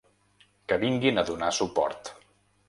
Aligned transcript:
Que 0.71 0.79
vinguin 0.83 1.21
a 1.23 1.25
donar 1.29 1.51
suport. 1.59 2.11